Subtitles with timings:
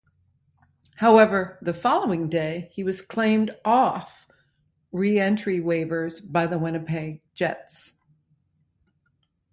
[0.95, 4.27] However, the following day he was claimed off
[4.91, 7.93] re-entry waivers by the Winnipeg Jets.